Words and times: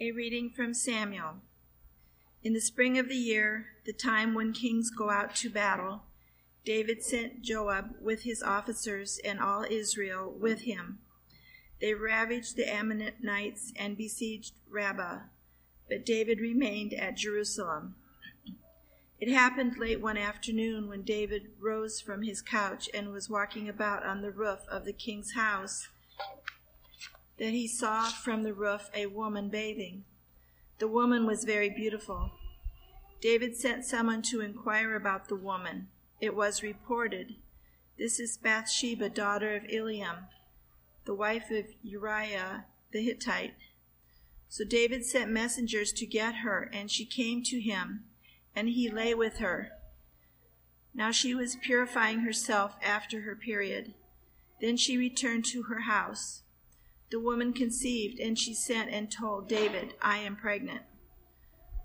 A 0.00 0.12
reading 0.12 0.50
from 0.50 0.74
Samuel. 0.74 1.38
In 2.44 2.52
the 2.52 2.60
spring 2.60 2.98
of 2.98 3.08
the 3.08 3.16
year, 3.16 3.66
the 3.84 3.92
time 3.92 4.32
when 4.32 4.52
kings 4.52 4.90
go 4.90 5.10
out 5.10 5.34
to 5.36 5.50
battle, 5.50 6.02
David 6.64 7.02
sent 7.02 7.42
Joab 7.42 7.96
with 8.00 8.22
his 8.22 8.40
officers 8.40 9.18
and 9.24 9.40
all 9.40 9.64
Israel 9.68 10.30
with 10.30 10.60
him. 10.60 11.00
They 11.80 11.94
ravaged 11.94 12.54
the 12.54 12.72
Ammonites 12.72 13.72
and 13.74 13.96
besieged 13.96 14.54
Rabbah, 14.70 15.22
but 15.88 16.06
David 16.06 16.38
remained 16.38 16.94
at 16.94 17.16
Jerusalem. 17.16 17.96
It 19.18 19.28
happened 19.28 19.78
late 19.78 20.00
one 20.00 20.16
afternoon 20.16 20.88
when 20.88 21.02
David 21.02 21.50
rose 21.58 22.00
from 22.00 22.22
his 22.22 22.40
couch 22.40 22.88
and 22.94 23.10
was 23.10 23.28
walking 23.28 23.68
about 23.68 24.06
on 24.06 24.22
the 24.22 24.30
roof 24.30 24.60
of 24.70 24.84
the 24.84 24.92
king's 24.92 25.32
house 25.32 25.88
that 27.38 27.52
he 27.52 27.68
saw 27.68 28.04
from 28.08 28.42
the 28.42 28.52
roof 28.52 28.90
a 28.94 29.06
woman 29.06 29.48
bathing. 29.48 30.04
The 30.78 30.88
woman 30.88 31.26
was 31.26 31.44
very 31.44 31.70
beautiful. 31.70 32.32
David 33.20 33.56
sent 33.56 33.84
someone 33.84 34.22
to 34.22 34.40
inquire 34.40 34.94
about 34.94 35.28
the 35.28 35.36
woman. 35.36 35.88
It 36.20 36.34
was 36.34 36.62
reported, 36.62 37.34
This 37.98 38.20
is 38.20 38.36
Bathsheba, 38.36 39.08
daughter 39.08 39.56
of 39.56 39.64
Eliam, 39.64 40.28
the 41.04 41.14
wife 41.14 41.50
of 41.50 41.66
Uriah 41.82 42.66
the 42.92 43.02
Hittite. 43.02 43.54
So 44.48 44.64
David 44.64 45.04
sent 45.04 45.30
messengers 45.30 45.92
to 45.92 46.06
get 46.06 46.36
her, 46.36 46.70
and 46.72 46.90
she 46.90 47.04
came 47.04 47.42
to 47.44 47.60
him, 47.60 48.04
and 48.56 48.68
he 48.68 48.90
lay 48.90 49.14
with 49.14 49.38
her. 49.38 49.70
Now 50.94 51.10
she 51.10 51.34
was 51.34 51.56
purifying 51.56 52.20
herself 52.20 52.76
after 52.82 53.22
her 53.22 53.36
period. 53.36 53.94
Then 54.60 54.76
she 54.76 54.96
returned 54.96 55.44
to 55.46 55.64
her 55.64 55.80
house. 55.80 56.42
The 57.10 57.20
woman 57.20 57.52
conceived, 57.52 58.20
and 58.20 58.38
she 58.38 58.54
sent 58.54 58.90
and 58.90 59.10
told 59.10 59.48
David, 59.48 59.94
I 60.02 60.18
am 60.18 60.36
pregnant. 60.36 60.82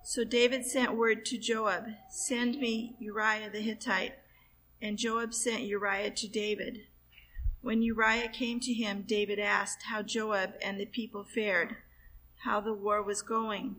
So 0.03 0.25
David 0.25 0.65
sent 0.65 0.97
word 0.97 1.25
to 1.27 1.37
Joab, 1.37 1.85
Send 2.09 2.59
me 2.59 2.95
Uriah 2.99 3.49
the 3.49 3.61
Hittite. 3.61 4.15
And 4.81 4.97
Joab 4.97 5.33
sent 5.33 5.63
Uriah 5.63 6.11
to 6.11 6.27
David. 6.27 6.79
When 7.61 7.81
Uriah 7.81 8.27
came 8.27 8.59
to 8.59 8.73
him, 8.73 9.05
David 9.07 9.39
asked 9.39 9.83
how 9.83 10.01
Joab 10.01 10.55
and 10.61 10.77
the 10.77 10.85
people 10.85 11.23
fared, 11.23 11.77
how 12.43 12.59
the 12.59 12.73
war 12.73 13.01
was 13.01 13.21
going. 13.21 13.77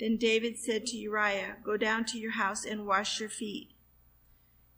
Then 0.00 0.16
David 0.16 0.58
said 0.58 0.86
to 0.86 0.96
Uriah, 0.96 1.56
Go 1.62 1.76
down 1.76 2.06
to 2.06 2.18
your 2.18 2.32
house 2.32 2.64
and 2.64 2.86
wash 2.86 3.20
your 3.20 3.28
feet. 3.28 3.72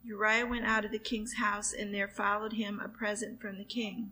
Uriah 0.03 0.45
went 0.45 0.65
out 0.65 0.83
of 0.83 0.91
the 0.91 0.99
king's 0.99 1.35
house, 1.35 1.71
and 1.71 1.93
there 1.93 2.09
followed 2.09 2.53
him 2.53 2.81
a 2.83 2.89
present 2.89 3.39
from 3.39 3.57
the 3.57 3.63
king. 3.63 4.11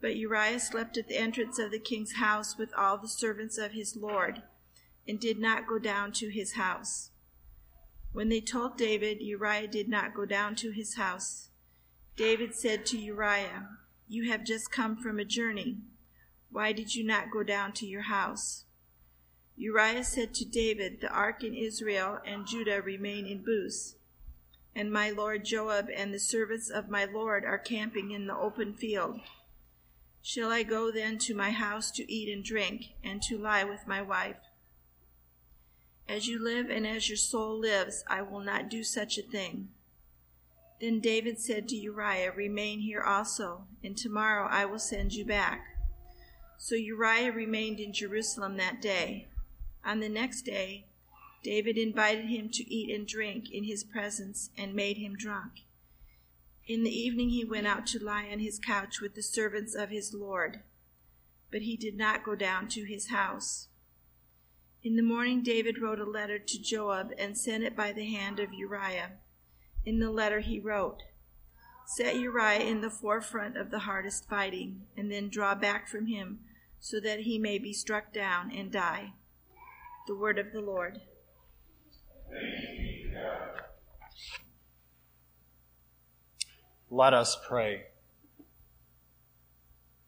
But 0.00 0.16
Uriah 0.16 0.60
slept 0.60 0.96
at 0.96 1.08
the 1.08 1.16
entrance 1.16 1.58
of 1.58 1.70
the 1.70 1.78
king's 1.78 2.14
house 2.14 2.56
with 2.56 2.72
all 2.74 2.98
the 2.98 3.08
servants 3.08 3.58
of 3.58 3.72
his 3.72 3.96
lord, 3.96 4.42
and 5.06 5.18
did 5.18 5.38
not 5.38 5.66
go 5.66 5.78
down 5.78 6.12
to 6.12 6.28
his 6.28 6.52
house. 6.52 7.10
When 8.12 8.28
they 8.28 8.40
told 8.40 8.76
David, 8.76 9.20
Uriah 9.20 9.68
did 9.68 9.88
not 9.88 10.14
go 10.14 10.24
down 10.24 10.54
to 10.56 10.70
his 10.70 10.94
house. 10.94 11.50
David 12.16 12.54
said 12.54 12.86
to 12.86 12.98
Uriah, 12.98 13.68
You 14.08 14.30
have 14.30 14.44
just 14.44 14.72
come 14.72 14.96
from 14.96 15.18
a 15.18 15.24
journey. 15.24 15.78
Why 16.50 16.72
did 16.72 16.94
you 16.94 17.04
not 17.04 17.30
go 17.30 17.42
down 17.42 17.72
to 17.74 17.86
your 17.86 18.02
house? 18.02 18.64
Uriah 19.56 20.04
said 20.04 20.34
to 20.34 20.44
David, 20.44 21.00
The 21.00 21.10
ark 21.10 21.42
in 21.42 21.52
Israel 21.52 22.18
and 22.24 22.46
Judah 22.46 22.80
remain 22.80 23.26
in 23.26 23.44
Booth, 23.44 23.96
and 24.74 24.92
my 24.92 25.10
lord 25.10 25.44
Joab 25.44 25.88
and 25.94 26.14
the 26.14 26.20
servants 26.20 26.70
of 26.70 26.88
my 26.88 27.04
lord 27.04 27.44
are 27.44 27.58
camping 27.58 28.12
in 28.12 28.26
the 28.26 28.36
open 28.36 28.74
field. 28.74 29.20
Shall 30.28 30.52
I 30.52 30.62
go 30.62 30.90
then 30.90 31.16
to 31.20 31.34
my 31.34 31.52
house 31.52 31.90
to 31.92 32.12
eat 32.12 32.28
and 32.28 32.44
drink, 32.44 32.88
and 33.02 33.22
to 33.22 33.38
lie 33.38 33.64
with 33.64 33.86
my 33.86 34.02
wife? 34.02 34.36
As 36.06 36.28
you 36.28 36.38
live 36.38 36.68
and 36.68 36.86
as 36.86 37.08
your 37.08 37.16
soul 37.16 37.58
lives, 37.58 38.04
I 38.06 38.20
will 38.20 38.40
not 38.40 38.68
do 38.68 38.84
such 38.84 39.16
a 39.16 39.22
thing. 39.22 39.70
Then 40.82 41.00
David 41.00 41.40
said 41.40 41.66
to 41.68 41.76
Uriah, 41.76 42.30
Remain 42.32 42.80
here 42.80 43.00
also, 43.00 43.64
and 43.82 43.96
tomorrow 43.96 44.46
I 44.50 44.66
will 44.66 44.78
send 44.78 45.14
you 45.14 45.24
back. 45.24 45.64
So 46.58 46.74
Uriah 46.74 47.32
remained 47.32 47.80
in 47.80 47.94
Jerusalem 47.94 48.58
that 48.58 48.82
day. 48.82 49.28
On 49.82 50.00
the 50.00 50.10
next 50.10 50.42
day, 50.42 50.88
David 51.42 51.78
invited 51.78 52.26
him 52.26 52.50
to 52.50 52.70
eat 52.70 52.94
and 52.94 53.08
drink 53.08 53.50
in 53.50 53.64
his 53.64 53.82
presence 53.82 54.50
and 54.58 54.74
made 54.74 54.98
him 54.98 55.16
drunk. 55.16 55.62
In 56.68 56.82
the 56.82 56.90
evening 56.90 57.30
he 57.30 57.46
went 57.46 57.66
out 57.66 57.86
to 57.88 58.04
lie 58.04 58.28
on 58.30 58.40
his 58.40 58.58
couch 58.58 59.00
with 59.00 59.14
the 59.14 59.22
servants 59.22 59.74
of 59.74 59.88
his 59.88 60.12
Lord, 60.12 60.60
but 61.50 61.62
he 61.62 61.78
did 61.78 61.96
not 61.96 62.22
go 62.22 62.34
down 62.34 62.68
to 62.68 62.84
his 62.84 63.08
house. 63.08 63.68
In 64.82 64.94
the 64.94 65.02
morning 65.02 65.42
David 65.42 65.80
wrote 65.80 65.98
a 65.98 66.04
letter 66.04 66.38
to 66.38 66.62
Joab 66.62 67.12
and 67.18 67.38
sent 67.38 67.64
it 67.64 67.74
by 67.74 67.92
the 67.92 68.04
hand 68.04 68.38
of 68.38 68.52
Uriah. 68.52 69.12
In 69.86 69.98
the 69.98 70.10
letter 70.10 70.40
he 70.40 70.60
wrote, 70.60 71.04
Set 71.86 72.16
Uriah 72.16 72.60
in 72.60 72.82
the 72.82 72.90
forefront 72.90 73.56
of 73.56 73.70
the 73.70 73.80
hardest 73.80 74.28
fighting, 74.28 74.82
and 74.94 75.10
then 75.10 75.30
draw 75.30 75.54
back 75.54 75.88
from 75.88 76.06
him, 76.06 76.40
so 76.78 77.00
that 77.00 77.20
he 77.20 77.38
may 77.38 77.58
be 77.58 77.72
struck 77.72 78.12
down 78.12 78.52
and 78.52 78.70
die. 78.70 79.14
The 80.06 80.14
word 80.14 80.38
of 80.38 80.52
the 80.52 80.60
Lord. 80.60 81.00
Let 86.90 87.12
us 87.12 87.36
pray. 87.46 87.82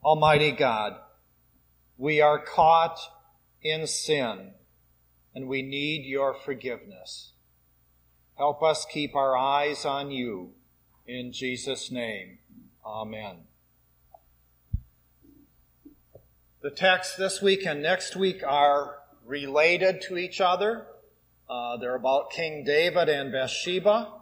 Almighty 0.03 0.51
God, 0.51 0.97
we 1.99 2.23
are 2.23 2.39
caught 2.39 2.99
in 3.63 3.87
sin 3.87 4.53
and 5.35 5.47
we 5.47 5.61
need 5.61 6.07
your 6.07 6.33
forgiveness. 6.33 7.33
Help 8.39 8.63
us 8.63 8.87
keep 8.91 9.15
our 9.15 9.37
eyes 9.37 9.85
on 9.85 10.11
you. 10.11 10.53
In 11.07 11.33
Jesus' 11.33 11.91
name, 11.91 12.39
amen. 12.87 13.41
The 16.63 16.71
texts 16.71 17.17
this 17.17 17.43
week 17.43 17.67
and 17.67 17.83
next 17.83 18.17
week 18.17 18.43
are 18.43 19.01
related 19.27 20.01
to 20.09 20.17
each 20.17 20.41
other. 20.41 20.87
Uh, 21.49 21.77
they're 21.77 21.95
about 21.95 22.31
King 22.31 22.65
David 22.65 23.11
and 23.11 23.31
Bathsheba. 23.31 24.20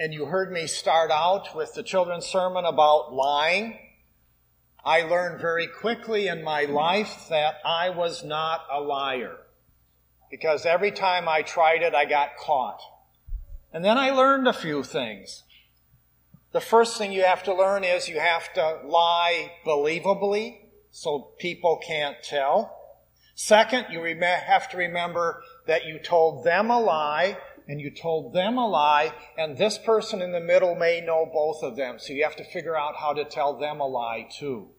And 0.00 0.14
you 0.14 0.26
heard 0.26 0.52
me 0.52 0.68
start 0.68 1.10
out 1.10 1.56
with 1.56 1.74
the 1.74 1.82
children's 1.82 2.24
sermon 2.24 2.64
about 2.64 3.12
lying. 3.12 3.76
I 4.84 5.02
learned 5.02 5.40
very 5.40 5.66
quickly 5.66 6.28
in 6.28 6.44
my 6.44 6.66
life 6.66 7.26
that 7.30 7.56
I 7.64 7.90
was 7.90 8.22
not 8.22 8.60
a 8.72 8.80
liar. 8.80 9.36
Because 10.30 10.64
every 10.64 10.92
time 10.92 11.28
I 11.28 11.42
tried 11.42 11.82
it, 11.82 11.96
I 11.96 12.04
got 12.04 12.36
caught. 12.36 12.80
And 13.72 13.84
then 13.84 13.98
I 13.98 14.10
learned 14.10 14.46
a 14.46 14.52
few 14.52 14.84
things. 14.84 15.42
The 16.52 16.60
first 16.60 16.96
thing 16.96 17.10
you 17.10 17.24
have 17.24 17.42
to 17.42 17.54
learn 17.54 17.82
is 17.82 18.08
you 18.08 18.20
have 18.20 18.52
to 18.54 18.78
lie 18.84 19.50
believably 19.66 20.58
so 20.92 21.32
people 21.40 21.80
can't 21.84 22.16
tell. 22.22 22.72
Second, 23.34 23.86
you 23.90 24.00
have 24.20 24.68
to 24.70 24.76
remember 24.76 25.42
that 25.66 25.86
you 25.86 25.98
told 25.98 26.44
them 26.44 26.70
a 26.70 26.80
lie 26.80 27.36
and 27.68 27.80
you 27.82 27.90
told 27.90 28.32
them 28.32 28.56
a 28.56 28.66
lie, 28.66 29.12
and 29.36 29.58
this 29.58 29.76
person 29.76 30.22
in 30.22 30.32
the 30.32 30.40
middle 30.40 30.74
may 30.74 31.02
know 31.02 31.28
both 31.30 31.62
of 31.62 31.76
them. 31.76 31.98
So 31.98 32.14
you 32.14 32.24
have 32.24 32.36
to 32.36 32.44
figure 32.44 32.76
out 32.76 32.96
how 32.96 33.12
to 33.12 33.24
tell 33.26 33.58
them 33.58 33.78
a 33.78 33.86
lie 33.86 34.26
too. 34.38 34.70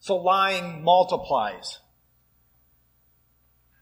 So 0.00 0.16
lying 0.16 0.82
multiplies. 0.82 1.78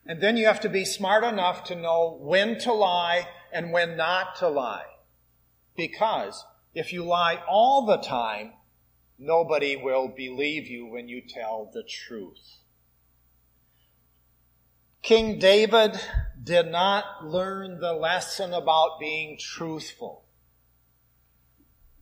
And 0.05 0.21
then 0.21 0.37
you 0.37 0.45
have 0.47 0.61
to 0.61 0.69
be 0.69 0.85
smart 0.85 1.25
enough 1.25 1.65
to 1.65 1.75
know 1.75 2.19
when 2.21 2.59
to 2.61 2.73
lie 2.73 3.29
and 3.51 3.73
when 3.73 3.97
not 3.97 4.37
to 4.37 4.49
lie. 4.49 4.85
Because 5.75 6.45
if 6.75 6.93
you 6.93 7.05
lie 7.05 7.43
all 7.49 7.87
the 7.87 7.97
time, 7.97 8.53
nobody 9.19 9.75
will 9.75 10.09
believe 10.09 10.69
you 10.69 10.87
when 10.87 11.09
you 11.09 11.23
tell 11.27 11.71
the 11.73 11.83
truth. 11.83 12.59
King 15.03 15.39
David 15.39 15.99
did 16.43 16.71
not 16.71 17.25
learn 17.25 17.81
the 17.81 17.93
lesson 17.93 18.53
about 18.53 18.99
being 18.99 19.39
truthful. 19.39 20.25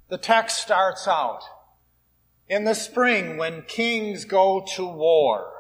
The 0.09 0.19
text 0.19 0.59
starts 0.59 1.07
out 1.07 1.43
in 2.49 2.65
the 2.65 2.75
spring 2.75 3.37
when 3.37 3.63
kings 3.63 4.25
go 4.25 4.65
to 4.75 4.87
war. 4.87 5.53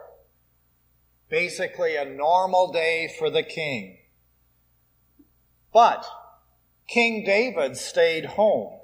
Basically 1.28 1.94
a 1.96 2.04
normal 2.04 2.72
day 2.72 3.12
for 3.18 3.30
the 3.30 3.44
king. 3.44 3.98
But 5.72 6.04
King 6.88 7.24
David 7.24 7.76
stayed 7.76 8.24
home. 8.24 8.80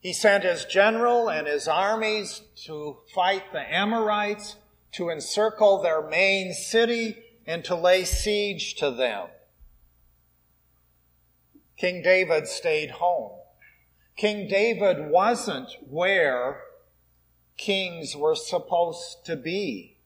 He 0.00 0.12
sent 0.12 0.42
his 0.42 0.64
general 0.64 1.30
and 1.30 1.46
his 1.46 1.68
armies 1.68 2.42
to 2.64 2.98
fight 3.14 3.52
the 3.52 3.60
Amorites, 3.60 4.56
to 4.92 5.10
encircle 5.10 5.80
their 5.80 6.02
main 6.02 6.52
city, 6.52 7.21
and 7.46 7.64
to 7.64 7.74
lay 7.74 8.04
siege 8.04 8.74
to 8.76 8.90
them. 8.90 9.28
King 11.76 12.02
David 12.02 12.46
stayed 12.46 12.92
home. 12.92 13.38
King 14.16 14.46
David 14.48 15.10
wasn't 15.10 15.70
where 15.88 16.60
kings 17.56 18.14
were 18.14 18.34
supposed 18.36 19.24
to 19.24 19.36
be. 19.36 19.98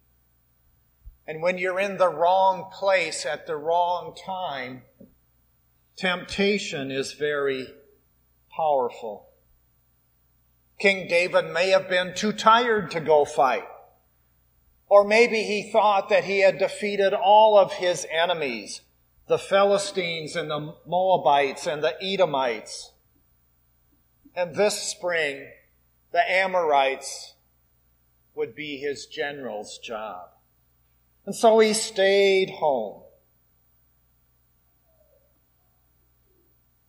And 1.26 1.42
when 1.42 1.58
you're 1.58 1.80
in 1.80 1.98
the 1.98 2.08
wrong 2.08 2.70
place 2.72 3.26
at 3.26 3.46
the 3.46 3.56
wrong 3.56 4.16
time, 4.24 4.82
temptation 5.96 6.90
is 6.90 7.12
very 7.12 7.66
powerful. 8.54 9.28
King 10.78 11.08
David 11.08 11.52
may 11.52 11.70
have 11.70 11.88
been 11.88 12.14
too 12.14 12.32
tired 12.32 12.90
to 12.92 13.00
go 13.00 13.24
fight. 13.24 13.64
Or 14.88 15.04
maybe 15.04 15.42
he 15.42 15.70
thought 15.70 16.08
that 16.10 16.24
he 16.24 16.40
had 16.40 16.58
defeated 16.58 17.12
all 17.12 17.58
of 17.58 17.72
his 17.72 18.06
enemies, 18.10 18.82
the 19.26 19.38
Philistines 19.38 20.36
and 20.36 20.50
the 20.50 20.74
Moabites 20.86 21.66
and 21.66 21.82
the 21.82 21.96
Edomites. 22.00 22.92
And 24.34 24.54
this 24.54 24.80
spring, 24.80 25.48
the 26.12 26.30
Amorites 26.30 27.34
would 28.34 28.54
be 28.54 28.76
his 28.76 29.06
general's 29.06 29.78
job. 29.78 30.28
And 31.24 31.34
so 31.34 31.58
he 31.58 31.72
stayed 31.72 32.50
home. 32.50 33.02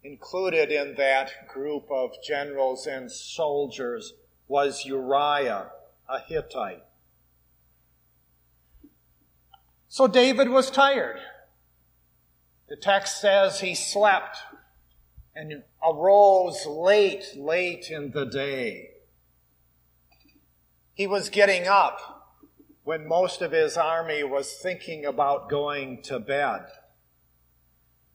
Included 0.03 0.71
in 0.71 0.95
that 0.95 1.47
group 1.47 1.87
of 1.89 2.11
generals 2.25 2.85
and 2.85 3.11
soldiers 3.11 4.13
was 4.47 4.85
Uriah, 4.85 5.71
a 6.07 6.19
Hittite. 6.19 6.83
So 9.89 10.07
David 10.07 10.49
was 10.49 10.69
tired. 10.69 11.19
The 12.67 12.75
text 12.75 13.21
says 13.21 13.59
he 13.59 13.75
slept 13.75 14.37
and 15.33 15.63
arose 15.85 16.65
late, 16.65 17.25
late 17.37 17.89
in 17.89 18.11
the 18.11 18.25
day. 18.25 18.89
He 20.93 21.07
was 21.07 21.29
getting 21.29 21.67
up 21.67 22.17
when 22.83 23.07
most 23.07 23.41
of 23.41 23.51
his 23.51 23.77
army 23.77 24.23
was 24.23 24.53
thinking 24.53 25.05
about 25.05 25.49
going 25.49 26.01
to 26.03 26.19
bed. 26.19 26.65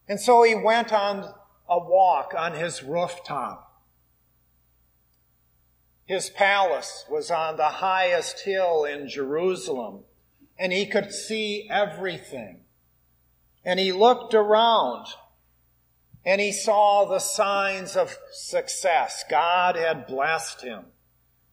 And 0.08 0.20
so 0.20 0.42
he 0.42 0.54
went 0.54 0.92
on 0.92 1.32
a 1.68 1.78
walk 1.78 2.34
on 2.36 2.54
his 2.54 2.82
rooftop. 2.82 3.68
His 6.04 6.28
palace 6.28 7.04
was 7.08 7.30
on 7.30 7.56
the 7.56 7.68
highest 7.68 8.40
hill 8.40 8.84
in 8.84 9.08
Jerusalem, 9.08 10.00
and 10.58 10.72
he 10.72 10.86
could 10.86 11.12
see 11.12 11.68
everything. 11.70 12.60
And 13.64 13.78
he 13.78 13.92
looked 13.92 14.34
around 14.34 15.06
and 16.24 16.40
he 16.40 16.52
saw 16.52 17.04
the 17.04 17.18
signs 17.18 17.96
of 17.96 18.16
success. 18.32 19.24
God 19.28 19.76
had 19.76 20.06
blessed 20.06 20.62
him. 20.62 20.84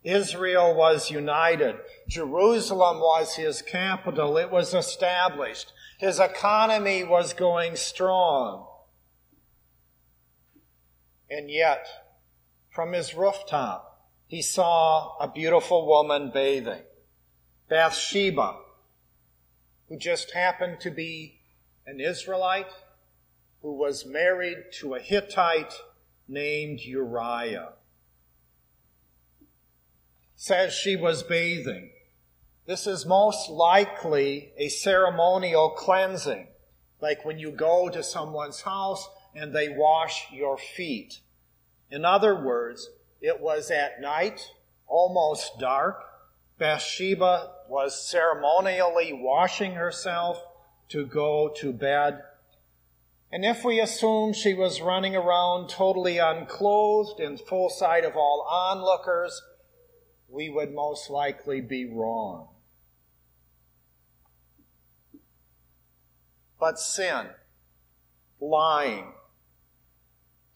Israel 0.03 0.75
was 0.75 1.11
united. 1.11 1.75
Jerusalem 2.07 2.99
was 2.99 3.35
his 3.35 3.61
capital. 3.61 4.37
It 4.37 4.49
was 4.49 4.73
established. 4.73 5.73
His 5.97 6.19
economy 6.19 7.03
was 7.03 7.33
going 7.33 7.75
strong. 7.75 8.67
And 11.29 11.49
yet, 11.51 11.85
from 12.69 12.93
his 12.93 13.13
rooftop, 13.13 14.07
he 14.25 14.41
saw 14.41 15.17
a 15.17 15.27
beautiful 15.27 15.85
woman 15.85 16.31
bathing. 16.33 16.83
Bathsheba, 17.67 18.55
who 19.89 19.97
just 19.97 20.31
happened 20.31 20.79
to 20.79 20.91
be 20.91 21.41
an 21.85 21.99
Israelite 21.99 22.71
who 23.61 23.73
was 23.73 24.05
married 24.05 24.57
to 24.79 24.93
a 24.93 24.99
Hittite 24.99 25.73
named 26.27 26.79
Uriah 26.81 27.73
says 30.39 30.73
she 30.73 30.95
was 30.95 31.21
bathing. 31.21 31.89
This 32.65 32.87
is 32.87 33.05
most 33.05 33.49
likely 33.49 34.53
a 34.57 34.69
ceremonial 34.69 35.71
cleansing, 35.71 36.47
like 37.01 37.25
when 37.25 37.37
you 37.37 37.51
go 37.51 37.89
to 37.89 38.01
someone's 38.01 38.61
house 38.61 39.09
and 39.35 39.53
they 39.53 39.67
wash 39.67 40.27
your 40.31 40.57
feet. 40.57 41.19
In 41.91 42.05
other 42.05 42.41
words, 42.41 42.89
it 43.19 43.41
was 43.41 43.69
at 43.69 43.99
night, 43.99 44.39
almost 44.87 45.59
dark. 45.59 46.05
Bathsheba 46.57 47.51
was 47.69 48.09
ceremonially 48.09 49.13
washing 49.13 49.73
herself 49.73 50.41
to 50.89 51.05
go 51.05 51.53
to 51.57 51.71
bed. 51.71 52.23
And 53.31 53.45
if 53.45 53.63
we 53.63 53.79
assume 53.79 54.33
she 54.33 54.55
was 54.55 54.81
running 54.81 55.15
around 55.15 55.69
totally 55.69 56.17
unclothed 56.17 57.19
in 57.19 57.37
full 57.37 57.69
sight 57.69 58.03
of 58.03 58.15
all 58.15 58.45
onlookers, 58.49 59.41
we 60.27 60.49
would 60.49 60.73
most 60.73 61.09
likely 61.09 61.61
be 61.61 61.85
wrong. 61.85 62.47
But 66.59 66.79
sin, 66.79 67.27
lying, 68.41 69.13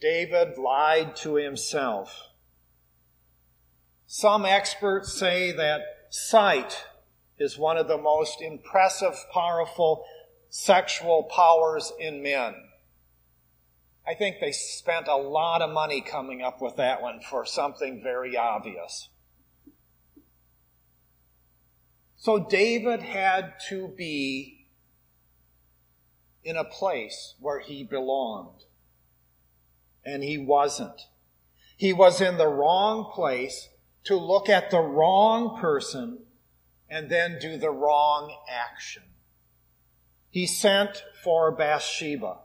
David 0.01 0.57
lied 0.57 1.15
to 1.17 1.35
himself. 1.35 2.29
Some 4.05 4.45
experts 4.45 5.13
say 5.13 5.51
that 5.53 5.81
sight 6.09 6.85
is 7.39 7.57
one 7.57 7.77
of 7.77 7.87
the 7.87 7.97
most 7.97 8.41
impressive, 8.41 9.15
powerful 9.33 10.05
sexual 10.49 11.23
powers 11.23 11.91
in 11.99 12.21
men. 12.21 12.55
I 14.05 14.13
think 14.13 14.37
they 14.39 14.51
spent 14.51 15.07
a 15.07 15.15
lot 15.15 15.61
of 15.61 15.71
money 15.71 16.01
coming 16.01 16.41
up 16.41 16.61
with 16.61 16.75
that 16.75 17.01
one 17.01 17.21
for 17.21 17.45
something 17.45 18.03
very 18.03 18.37
obvious. 18.37 19.09
So 22.17 22.39
David 22.39 23.01
had 23.01 23.53
to 23.69 23.87
be 23.87 24.67
in 26.43 26.57
a 26.57 26.63
place 26.63 27.35
where 27.39 27.59
he 27.59 27.83
belonged. 27.83 28.63
And 30.05 30.23
he 30.23 30.37
wasn't. 30.37 31.01
He 31.77 31.93
was 31.93 32.21
in 32.21 32.37
the 32.37 32.47
wrong 32.47 33.11
place 33.13 33.69
to 34.05 34.17
look 34.17 34.49
at 34.49 34.69
the 34.69 34.81
wrong 34.81 35.59
person 35.59 36.19
and 36.93 37.09
then 37.09 37.39
do 37.41 37.57
the 37.57 37.71
wrong 37.71 38.37
action. 38.47 39.01
He 40.29 40.45
sent 40.45 41.03
for 41.23 41.51
Bathsheba 41.51 42.37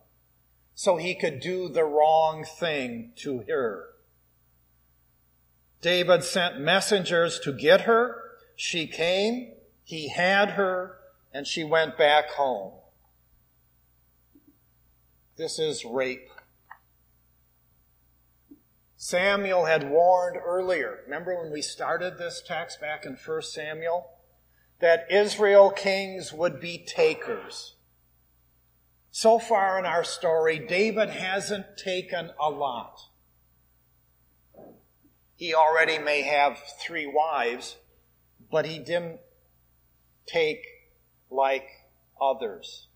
so 0.75 0.97
he 0.97 1.15
could 1.15 1.41
do 1.41 1.69
the 1.69 1.85
wrong 1.85 2.45
thing 2.45 3.13
to 3.17 3.45
her. 3.47 3.89
David 5.83 6.25
sent 6.25 6.61
messengers 6.61 7.39
to 7.41 7.53
get 7.53 7.83
her. 7.83 8.17
She 8.57 8.87
came. 8.87 9.53
He 9.85 10.09
had 10.09 10.53
her 10.53 10.99
and 11.33 11.47
she 11.47 11.63
went 11.63 11.99
back 11.99 12.31
home. 12.31 12.73
This 15.37 15.59
is 15.59 15.85
rape. 15.85 16.31
Samuel 18.97 19.67
had 19.67 19.91
warned 19.91 20.39
earlier, 20.43 21.01
remember 21.05 21.41
when 21.41 21.53
we 21.53 21.63
started 21.63 22.17
this 22.17 22.43
text 22.45 22.81
back 22.81 23.05
in 23.05 23.13
1 23.15 23.43
Samuel, 23.43 24.11
that 24.81 25.11
Israel 25.11 25.71
kings 25.71 26.33
would 26.33 26.61
be 26.61 26.79
takers. 26.79 27.75
So 29.11 29.39
far 29.39 29.79
in 29.79 29.85
our 29.85 30.05
story, 30.05 30.59
David 30.59 31.11
hasn't 31.11 31.77
taken 31.77 32.31
a 32.41 32.51
lot. 32.51 33.01
He 35.35 35.55
already 35.55 35.99
may 35.99 36.23
have 36.23 36.59
three 36.81 37.07
wives, 37.07 37.77
but 38.51 38.67
he 38.67 38.79
didn't 38.79 39.21
take 40.27 40.65
like 41.31 41.69
others. 42.21 42.89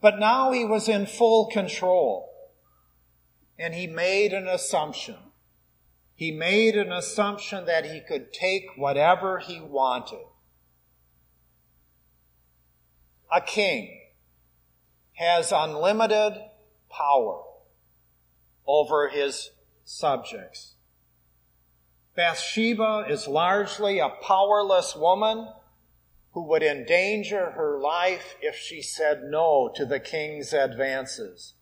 But 0.00 0.18
now 0.18 0.52
he 0.52 0.64
was 0.64 0.88
in 0.88 1.06
full 1.06 1.46
control. 1.46 2.30
And 3.58 3.74
he 3.74 3.86
made 3.86 4.32
an 4.32 4.46
assumption. 4.46 5.16
He 6.14 6.30
made 6.30 6.76
an 6.76 6.92
assumption 6.92 7.64
that 7.66 7.86
he 7.86 8.00
could 8.00 8.32
take 8.32 8.66
whatever 8.76 9.38
he 9.38 9.60
wanted. 9.60 10.24
A 13.32 13.40
king 13.40 14.00
has 15.14 15.52
unlimited 15.52 16.34
power 16.90 17.42
over 18.66 19.08
his 19.08 19.50
subjects. 19.84 20.74
Bathsheba 22.14 23.06
is 23.08 23.28
largely 23.28 23.98
a 23.98 24.08
powerless 24.08 24.96
woman 24.96 25.48
who 26.32 26.42
would 26.48 26.62
endanger 26.62 27.52
her 27.52 27.78
life 27.78 28.36
if 28.40 28.56
she 28.56 28.82
said 28.82 29.22
no 29.24 29.70
to 29.74 29.84
the 29.84 30.00
king's 30.00 30.52
advances. 30.52 31.54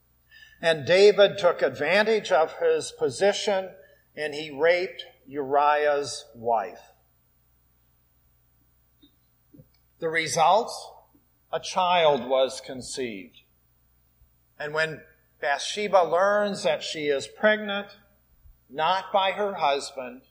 And 0.61 0.87
David 0.87 1.39
took 1.39 1.63
advantage 1.63 2.33
of 2.33 2.55
his 2.59 2.93
position 2.93 3.71
and 4.17 4.35
he 4.35 4.51
raped 4.51 5.05
Uriah's 5.27 6.25
wife. 6.35 6.81
The 9.99 10.09
results? 10.09 10.91
A 11.55 11.61
child 11.61 12.29
was 12.29 12.61
conceived. 12.61 13.43
And 14.59 14.75
when 14.75 15.03
Bathsheba 15.41 16.03
learns 16.03 16.65
that 16.65 16.83
she 16.83 17.07
is 17.07 17.29
pregnant, 17.29 17.87
not 18.69 19.13
by 19.13 19.31
her 19.31 19.55
husband, 19.55 20.23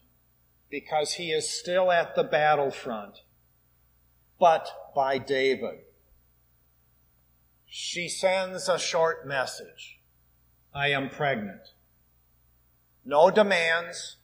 because 0.70 1.14
he 1.14 1.32
is 1.32 1.50
still 1.50 1.94
at 1.94 2.16
the 2.16 2.26
battlefront, 2.26 3.22
but 4.38 4.68
by 4.94 5.18
David. 5.18 5.80
She 7.68 8.10
sends 8.10 8.68
a 8.68 8.78
short 8.78 9.26
message. 9.26 10.02
I 10.74 10.90
am 10.90 11.10
pregnant. 11.10 11.70
No 13.06 13.32
demands, 13.32 14.18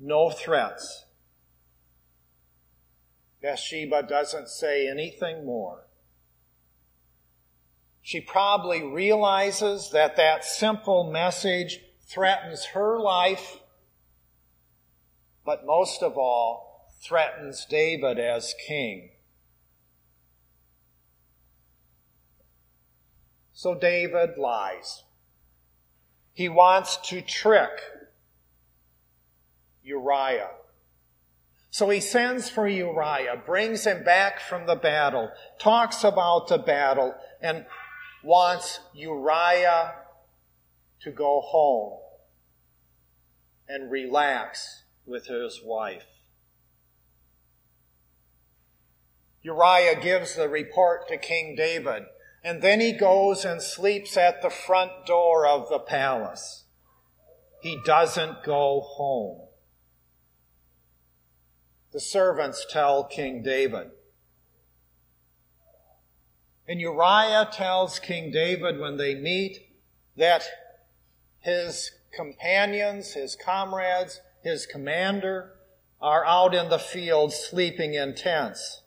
no 0.00 0.30
threats. 0.30 1.04
Bathsheba 3.42 4.02
doesn't 4.04 4.48
say 4.48 4.88
anything 4.88 5.44
more. 5.44 5.87
She 8.08 8.22
probably 8.22 8.82
realizes 8.82 9.90
that 9.90 10.16
that 10.16 10.42
simple 10.42 11.10
message 11.12 11.80
threatens 12.06 12.64
her 12.72 12.98
life, 12.98 13.58
but 15.44 15.66
most 15.66 16.02
of 16.02 16.16
all, 16.16 16.88
threatens 17.02 17.66
David 17.68 18.18
as 18.18 18.54
king. 18.66 19.10
So 23.52 23.74
David 23.74 24.38
lies. 24.38 25.02
He 26.32 26.48
wants 26.48 26.96
to 27.10 27.20
trick 27.20 27.78
Uriah. 29.82 30.52
So 31.68 31.90
he 31.90 32.00
sends 32.00 32.48
for 32.48 32.66
Uriah, 32.66 33.42
brings 33.44 33.84
him 33.84 34.02
back 34.02 34.40
from 34.40 34.66
the 34.66 34.76
battle, 34.76 35.30
talks 35.58 36.04
about 36.04 36.48
the 36.48 36.56
battle, 36.56 37.14
and 37.42 37.66
wants 38.22 38.80
Uriah 38.94 39.94
to 41.00 41.10
go 41.10 41.40
home 41.40 42.00
and 43.68 43.90
relax 43.90 44.84
with 45.06 45.26
his 45.26 45.60
wife. 45.64 46.06
Uriah 49.42 50.00
gives 50.00 50.34
the 50.34 50.48
report 50.48 51.08
to 51.08 51.16
King 51.16 51.54
David, 51.56 52.04
and 52.42 52.60
then 52.60 52.80
he 52.80 52.92
goes 52.92 53.44
and 53.44 53.62
sleeps 53.62 54.16
at 54.16 54.42
the 54.42 54.50
front 54.50 55.06
door 55.06 55.46
of 55.46 55.68
the 55.68 55.78
palace. 55.78 56.64
He 57.62 57.78
doesn't 57.84 58.42
go 58.44 58.80
home. 58.80 59.48
The 61.92 62.00
servants 62.00 62.66
tell 62.68 63.04
King 63.04 63.42
David, 63.42 63.90
and 66.68 66.82
Uriah 66.82 67.48
tells 67.50 67.98
King 67.98 68.30
David 68.30 68.78
when 68.78 68.98
they 68.98 69.14
meet 69.14 69.70
that 70.16 70.44
his 71.40 71.92
companions, 72.14 73.14
his 73.14 73.34
comrades, 73.34 74.20
his 74.42 74.66
commander 74.66 75.54
are 76.00 76.26
out 76.26 76.54
in 76.54 76.68
the 76.68 76.78
field 76.78 77.32
sleeping 77.32 77.94
in 77.94 78.14
tents. 78.14 78.82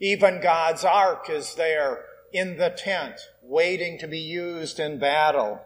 Even 0.00 0.40
God's 0.40 0.82
ark 0.82 1.28
is 1.28 1.54
there 1.54 2.04
in 2.32 2.56
the 2.56 2.70
tent, 2.70 3.20
waiting 3.42 3.98
to 3.98 4.08
be 4.08 4.18
used 4.18 4.80
in 4.80 4.98
battle. 4.98 5.60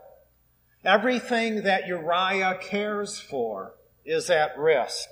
Everything 0.84 1.62
that 1.62 1.86
Uriah 1.86 2.58
cares 2.60 3.20
for 3.20 3.74
is 4.04 4.28
at 4.28 4.58
risk. 4.58 5.08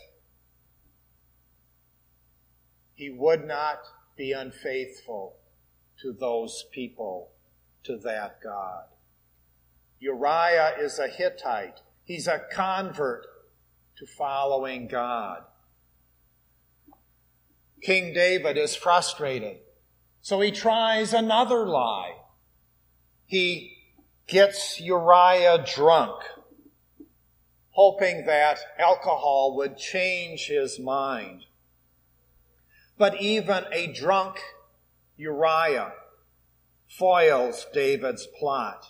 He 2.95 3.11
would 3.11 3.45
not 3.45 3.78
be 4.16 4.33
unfaithful 4.33 5.37
to 6.02 6.12
those 6.12 6.64
people, 6.72 7.30
to 7.84 7.96
that 7.98 8.40
God. 8.42 8.84
Uriah 9.98 10.74
is 10.78 10.98
a 10.98 11.08
Hittite. 11.08 11.80
He's 12.04 12.26
a 12.26 12.42
convert 12.52 13.26
to 13.98 14.06
following 14.06 14.88
God. 14.88 15.42
King 17.82 18.12
David 18.12 18.56
is 18.56 18.74
frustrated. 18.74 19.58
So 20.20 20.40
he 20.40 20.50
tries 20.50 21.12
another 21.12 21.66
lie. 21.66 22.14
He 23.26 23.76
gets 24.26 24.80
Uriah 24.80 25.64
drunk, 25.64 26.16
hoping 27.70 28.26
that 28.26 28.58
alcohol 28.78 29.56
would 29.56 29.76
change 29.78 30.46
his 30.46 30.78
mind. 30.78 31.44
But 32.98 33.20
even 33.20 33.64
a 33.72 33.92
drunk 33.92 34.38
Uriah 35.16 35.92
foils 36.88 37.66
David's 37.73 38.26
plot. 38.38 38.85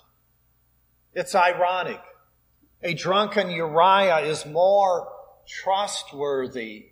It's 1.13 1.35
ironic. 1.35 2.01
A 2.83 2.95
drunken 2.95 3.51
Uriah 3.51 4.19
is 4.19 4.45
more 4.45 5.09
trustworthy 5.47 6.91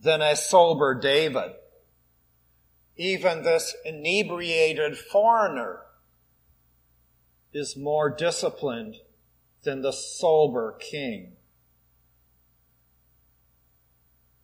than 0.00 0.22
a 0.22 0.36
sober 0.36 0.94
David. 0.94 1.52
Even 2.96 3.42
this 3.42 3.74
inebriated 3.84 4.96
foreigner 4.96 5.80
is 7.52 7.76
more 7.76 8.10
disciplined 8.10 8.96
than 9.62 9.82
the 9.82 9.92
sober 9.92 10.76
king. 10.78 11.32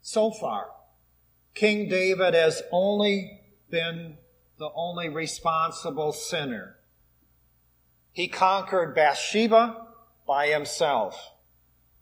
So 0.01 0.31
far, 0.31 0.71
King 1.55 1.89
David 1.89 2.35
has 2.35 2.63
only 2.73 3.43
been 3.71 4.17
the 4.61 4.71
only 4.75 5.09
responsible 5.09 6.13
sinner. 6.13 6.77
He 8.13 8.29
conquered 8.29 8.95
Bathsheba 8.95 9.87
by 10.27 10.49
himself. 10.49 11.31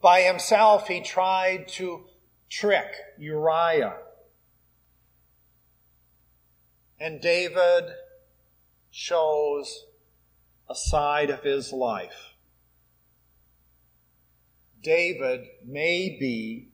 By 0.02 0.22
himself, 0.22 0.88
he 0.88 1.00
tried 1.00 1.68
to 1.68 2.06
trick 2.50 2.88
Uriah. 3.16 3.94
And 6.98 7.20
David 7.20 7.92
shows 8.90 9.84
a 10.68 10.74
side 10.74 11.30
of 11.30 11.44
his 11.44 11.72
life. 11.72 12.34
David 14.82 15.46
may 15.64 16.16
be 16.18 16.70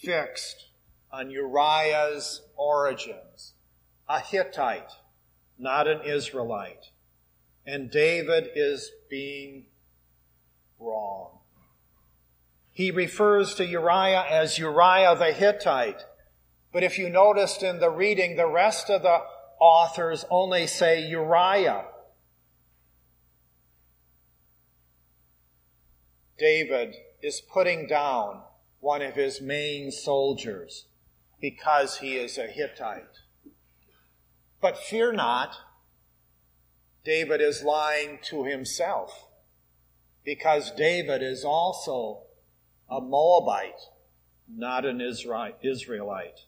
fixed 0.00 0.70
on 1.10 1.30
Uriah's 1.30 2.40
origins 2.56 3.52
a 4.12 4.20
Hittite, 4.20 4.92
not 5.58 5.88
an 5.88 6.02
Israelite. 6.02 6.90
And 7.66 7.90
David 7.90 8.50
is 8.54 8.90
being 9.08 9.64
wrong. 10.78 11.38
He 12.72 12.90
refers 12.90 13.54
to 13.54 13.66
Uriah 13.66 14.24
as 14.28 14.58
Uriah 14.58 15.16
the 15.16 15.32
Hittite. 15.32 16.02
But 16.72 16.82
if 16.82 16.98
you 16.98 17.08
noticed 17.08 17.62
in 17.62 17.80
the 17.80 17.88
reading, 17.88 18.36
the 18.36 18.46
rest 18.46 18.90
of 18.90 19.00
the 19.00 19.22
authors 19.58 20.26
only 20.28 20.66
say 20.66 21.06
Uriah. 21.06 21.86
David 26.38 26.96
is 27.22 27.40
putting 27.40 27.86
down 27.86 28.42
one 28.80 29.00
of 29.00 29.14
his 29.14 29.40
main 29.40 29.90
soldiers 29.90 30.84
because 31.40 31.98
he 31.98 32.16
is 32.16 32.36
a 32.36 32.46
Hittite. 32.46 33.21
But 34.62 34.78
fear 34.78 35.12
not, 35.12 35.56
David 37.04 37.40
is 37.40 37.64
lying 37.64 38.20
to 38.30 38.44
himself 38.44 39.26
because 40.24 40.70
David 40.70 41.20
is 41.20 41.44
also 41.44 42.22
a 42.88 43.00
Moabite, 43.00 43.80
not 44.48 44.86
an 44.86 45.00
Israelite. 45.00 46.38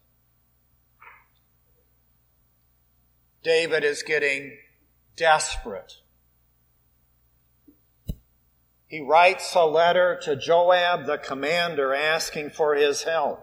David 3.43 3.83
is 3.83 4.05
getting 4.05 4.59
desperate. 5.17 5.95
He 8.87 9.01
writes 9.01 9.57
a 9.57 9.67
letter 9.67 10.21
to 10.23 10.37
Joab, 10.37 11.07
the 11.07 11.19
commander, 11.19 11.93
asking 11.93 12.51
for 12.51 12.77
his 12.77 13.03
help. 13.03 13.41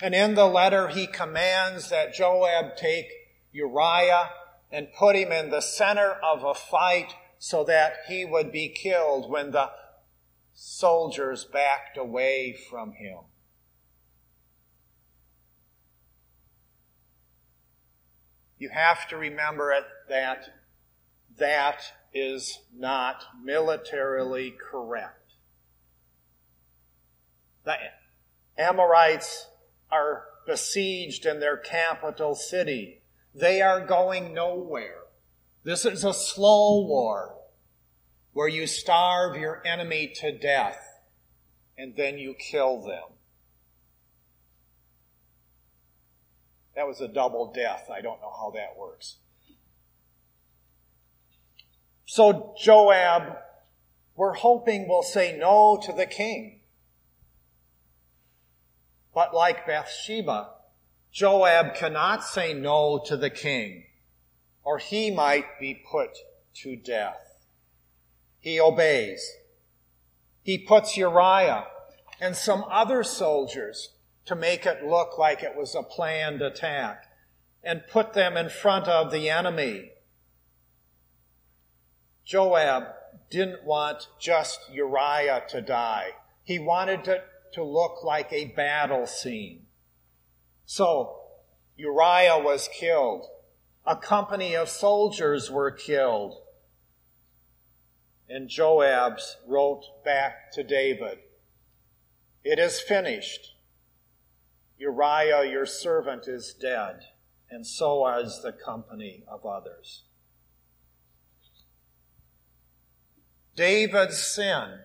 And 0.00 0.14
in 0.14 0.34
the 0.34 0.46
letter, 0.46 0.88
he 0.88 1.06
commands 1.06 1.90
that 1.90 2.14
Joab 2.14 2.76
take 2.76 3.21
Uriah 3.52 4.30
and 4.70 4.92
put 4.92 5.14
him 5.14 5.30
in 5.30 5.50
the 5.50 5.60
center 5.60 6.16
of 6.22 6.42
a 6.42 6.54
fight 6.54 7.14
so 7.38 7.64
that 7.64 7.94
he 8.08 8.24
would 8.24 8.50
be 8.50 8.68
killed 8.68 9.30
when 9.30 9.50
the 9.50 9.70
soldiers 10.54 11.44
backed 11.44 11.96
away 11.96 12.56
from 12.70 12.92
him. 12.92 13.18
You 18.58 18.68
have 18.68 19.08
to 19.08 19.16
remember 19.16 19.72
it, 19.72 19.84
that 20.08 20.44
that 21.36 21.82
is 22.14 22.60
not 22.72 23.24
militarily 23.42 24.52
correct. 24.52 25.34
The 27.64 27.74
Amorites 28.56 29.48
are 29.90 30.24
besieged 30.46 31.26
in 31.26 31.40
their 31.40 31.56
capital 31.56 32.34
city. 32.34 33.01
They 33.34 33.62
are 33.62 33.80
going 33.80 34.34
nowhere. 34.34 34.98
This 35.64 35.84
is 35.84 36.04
a 36.04 36.12
slow 36.12 36.84
war 36.84 37.34
where 38.32 38.48
you 38.48 38.66
starve 38.66 39.36
your 39.36 39.62
enemy 39.66 40.12
to 40.16 40.36
death 40.36 41.00
and 41.78 41.94
then 41.96 42.18
you 42.18 42.34
kill 42.34 42.82
them. 42.82 43.04
That 46.74 46.86
was 46.86 47.00
a 47.00 47.08
double 47.08 47.52
death. 47.52 47.88
I 47.90 48.00
don't 48.00 48.20
know 48.20 48.32
how 48.34 48.50
that 48.54 48.78
works. 48.78 49.16
So 52.06 52.54
Joab, 52.58 53.36
we're 54.16 54.34
hoping 54.34 54.88
will 54.88 55.02
say 55.02 55.36
no 55.38 55.80
to 55.84 55.92
the 55.92 56.06
king. 56.06 56.60
But 59.14 59.34
like 59.34 59.66
Bathsheba, 59.66 60.50
Joab 61.12 61.74
cannot 61.74 62.24
say 62.24 62.54
no 62.54 62.98
to 63.04 63.18
the 63.18 63.28
king, 63.28 63.84
or 64.64 64.78
he 64.78 65.10
might 65.10 65.60
be 65.60 65.74
put 65.74 66.16
to 66.62 66.74
death. 66.74 67.44
He 68.40 68.58
obeys. 68.58 69.22
He 70.42 70.56
puts 70.56 70.96
Uriah 70.96 71.66
and 72.18 72.34
some 72.34 72.64
other 72.70 73.04
soldiers 73.04 73.90
to 74.24 74.34
make 74.34 74.64
it 74.64 74.84
look 74.84 75.18
like 75.18 75.42
it 75.42 75.54
was 75.54 75.74
a 75.74 75.82
planned 75.82 76.40
attack 76.40 77.04
and 77.62 77.86
put 77.88 78.14
them 78.14 78.36
in 78.36 78.48
front 78.48 78.88
of 78.88 79.12
the 79.12 79.28
enemy. 79.28 79.90
Joab 82.24 82.84
didn't 83.30 83.64
want 83.64 84.08
just 84.18 84.60
Uriah 84.72 85.42
to 85.48 85.60
die. 85.60 86.12
He 86.42 86.58
wanted 86.58 87.06
it 87.06 87.24
to 87.52 87.62
look 87.62 88.02
like 88.02 88.32
a 88.32 88.46
battle 88.46 89.06
scene. 89.06 89.66
So, 90.64 91.18
Uriah 91.76 92.38
was 92.38 92.68
killed. 92.72 93.26
A 93.84 93.96
company 93.96 94.54
of 94.54 94.68
soldiers 94.68 95.50
were 95.50 95.70
killed. 95.70 96.36
And 98.28 98.48
Joab 98.48 99.18
wrote 99.46 99.84
back 100.04 100.52
to 100.52 100.62
David, 100.62 101.18
It 102.44 102.58
is 102.58 102.80
finished. 102.80 103.54
Uriah, 104.78 105.44
your 105.44 105.66
servant, 105.66 106.26
is 106.26 106.54
dead, 106.54 107.00
and 107.50 107.66
so 107.66 108.06
is 108.16 108.40
the 108.42 108.52
company 108.52 109.22
of 109.28 109.44
others. 109.44 110.04
David's 113.54 114.18
sin 114.18 114.80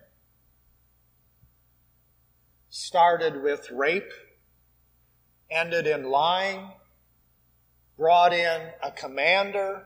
started 2.68 3.42
with 3.42 3.70
rape, 3.70 4.12
ended 5.50 5.86
in 5.86 6.10
lying, 6.10 6.70
brought 7.96 8.32
in 8.32 8.68
a 8.82 8.90
commander, 8.90 9.84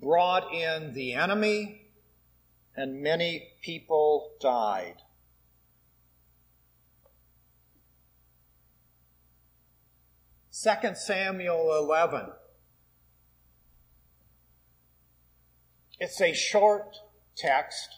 brought 0.00 0.52
in 0.52 0.92
the 0.94 1.14
enemy, 1.14 1.82
and 2.76 3.02
many 3.02 3.48
people 3.62 4.32
died. 4.40 4.96
Second 10.50 10.96
Samuel 10.96 11.76
11. 11.78 12.28
It's 15.98 16.20
a 16.20 16.32
short 16.32 16.96
text, 17.36 17.88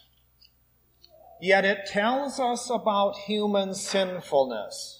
yet 1.41 1.65
it 1.65 1.85
tells 1.85 2.39
us 2.39 2.69
about 2.69 3.17
human 3.17 3.73
sinfulness. 3.75 4.98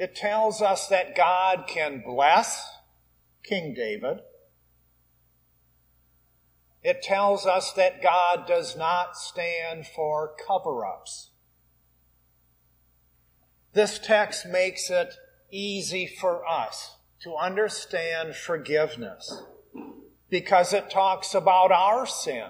It 0.00 0.14
tells 0.14 0.62
us 0.62 0.88
that 0.88 1.14
God 1.14 1.66
can 1.68 2.02
bless 2.02 2.66
King 3.44 3.74
David. 3.74 4.20
It 6.82 7.02
tells 7.02 7.44
us 7.44 7.74
that 7.74 8.02
God 8.02 8.46
does 8.46 8.74
not 8.78 9.14
stand 9.14 9.86
for 9.86 10.32
cover 10.48 10.86
ups. 10.86 11.32
This 13.74 13.98
text 13.98 14.46
makes 14.46 14.88
it 14.88 15.16
easy 15.50 16.06
for 16.06 16.48
us 16.48 16.96
to 17.20 17.36
understand 17.36 18.36
forgiveness 18.36 19.42
because 20.30 20.72
it 20.72 20.88
talks 20.88 21.34
about 21.34 21.72
our 21.72 22.06
sin 22.06 22.48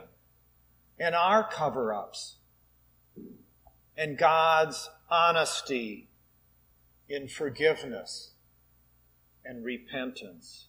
and 1.01 1.17
our 1.17 1.51
cover 1.51 1.93
ups 1.93 2.37
and 3.97 4.17
God's 4.17 4.89
honesty 5.11 6.10
in 7.11 7.27
forgiveness 7.27 8.31
and 9.45 9.65
repentance. 9.65 10.69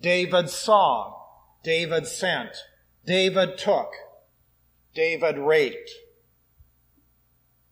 David 0.00 0.50
saw, 0.50 1.14
David 1.62 2.06
sent, 2.06 2.54
David 3.06 3.56
took, 3.56 3.90
David 4.94 5.38
raped. 5.38 5.90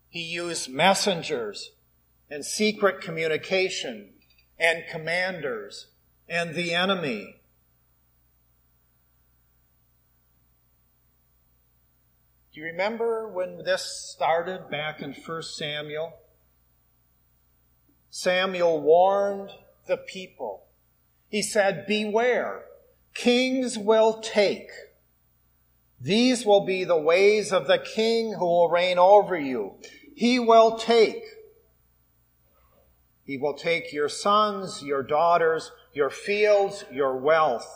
He 0.09 0.23
used 0.23 0.71
messengers 0.71 1.73
and 2.31 2.45
secret 2.45 3.03
communication 3.03 4.15
and 4.59 4.85
commanders 4.91 5.89
and 6.27 6.55
the 6.55 6.73
enemy. 6.73 7.42
Do 12.53 12.61
you 12.61 12.67
remember 12.67 13.29
when 13.29 13.65
this 13.65 14.11
started 14.13 14.69
back 14.71 15.01
in 15.01 15.15
1 15.15 15.43
Samuel? 15.43 16.13
Samuel 18.11 18.81
warned 18.83 19.51
the 19.87 19.97
people. 19.97 20.65
He 21.29 21.41
said, 21.41 21.87
Beware, 21.87 22.65
kings 23.15 23.79
will 23.79 24.21
take. 24.21 24.69
These 25.99 26.45
will 26.45 26.67
be 26.67 26.85
the 26.85 27.01
ways 27.01 27.53
of 27.53 27.67
the 27.67 27.79
king 27.79 28.35
who 28.35 28.45
will 28.45 28.69
reign 28.69 28.99
over 28.99 29.39
you. 29.39 29.75
He 30.15 30.39
will 30.39 30.77
take 30.77 31.23
he 33.25 33.39
will 33.39 33.55
take 33.55 33.93
your 33.93 34.09
sons, 34.09 34.83
your 34.83 35.03
daughters, 35.03 35.71
your 35.93 36.11
fields, 36.11 36.85
your 36.91 37.17
wealth. 37.17 37.67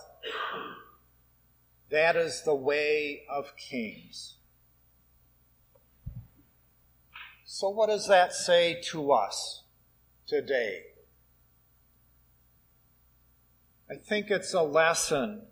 That 1.91 2.17
is 2.17 2.43
the 2.43 2.55
way 2.55 3.23
of 3.31 3.57
kings. 3.57 4.36
So, 7.49 7.69
what 7.69 7.89
does 7.89 8.09
that 8.09 8.35
say 8.35 8.81
to 8.91 9.13
us 9.13 9.63
today? 10.27 10.83
I 13.89 13.95
think 13.95 14.33
it's 14.33 14.53
a 14.53 14.63
lesson 14.63 15.43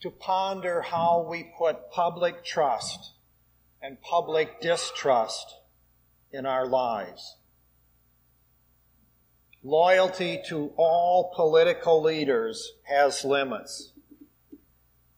to 0.00 0.10
ponder 0.10 0.80
how 0.80 1.26
we 1.28 1.52
put 1.58 1.90
public 1.90 2.42
trust 2.42 3.12
and 3.82 4.00
public 4.00 4.62
distrust 4.62 5.54
in 6.32 6.46
our 6.46 6.66
lives. 6.66 7.36
Loyalty 9.62 10.40
to 10.48 10.72
all 10.78 11.32
political 11.36 12.02
leaders 12.02 12.72
has 12.84 13.26
limits. 13.26 13.92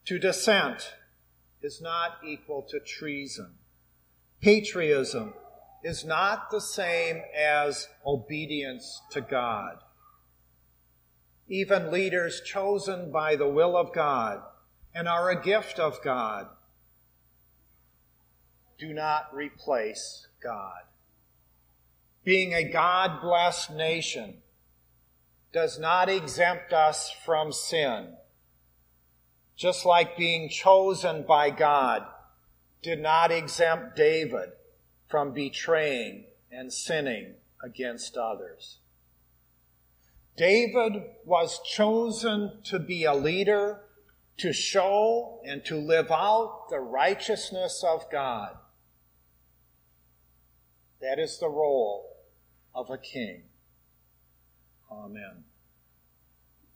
To 0.05 0.19
dissent 0.19 0.95
is 1.61 1.81
not 1.81 2.17
equal 2.25 2.63
to 2.63 2.81
treason. 2.81 3.53
Patriotism 4.41 5.33
is 5.87 6.03
not 6.03 6.51
the 6.51 6.59
same 6.59 7.21
as 7.33 7.87
obedience 8.05 9.01
to 9.11 9.21
God. 9.21 9.77
Even 11.47 11.91
leaders 11.91 12.41
chosen 12.41 13.09
by 13.11 13.37
the 13.37 13.47
will 13.47 13.77
of 13.77 13.93
God 13.93 14.41
and 14.93 15.07
are 15.07 15.29
a 15.29 15.41
gift 15.41 15.79
of 15.79 16.03
God 16.03 16.47
do 18.77 18.93
not 18.93 19.33
replace 19.33 20.27
God 20.43 20.81
being 22.27 22.53
a 22.53 22.69
God 22.69 23.21
blessed 23.21 23.71
nation 23.71 24.33
does 25.53 25.79
not 25.79 26.09
exempt 26.09 26.73
us 26.73 27.09
from 27.23 27.53
sin. 27.53 28.09
Just 29.55 29.85
like 29.85 30.17
being 30.17 30.49
chosen 30.49 31.23
by 31.25 31.51
God 31.51 32.05
did 32.81 32.99
not 32.99 33.31
exempt 33.31 33.95
David 33.95 34.49
from 35.07 35.33
betraying 35.33 36.25
and 36.51 36.71
sinning 36.71 37.35
against 37.63 38.17
others. 38.17 38.79
David 40.35 41.01
was 41.25 41.59
chosen 41.65 42.59
to 42.65 42.77
be 42.77 43.05
a 43.05 43.13
leader, 43.13 43.81
to 44.37 44.53
show 44.53 45.41
and 45.43 45.65
to 45.65 45.75
live 45.75 46.11
out 46.11 46.67
the 46.69 46.79
righteousness 46.79 47.83
of 47.85 48.09
God. 48.11 48.55
That 51.01 51.17
is 51.19 51.39
the 51.39 51.49
role 51.49 52.17
of 52.75 52.89
a 52.91 52.97
king. 52.97 53.43
Amen. 54.91 55.43